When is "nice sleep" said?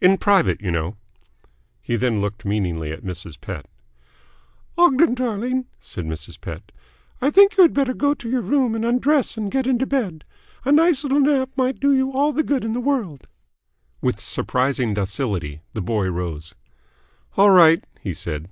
10.86-11.48